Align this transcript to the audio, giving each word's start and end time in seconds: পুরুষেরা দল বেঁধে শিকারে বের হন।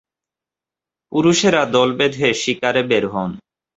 পুরুষেরা 1.11 1.61
দল 1.73 1.89
বেঁধে 1.97 2.27
শিকারে 2.41 2.81
বের 2.89 3.05
হন। 3.13 3.31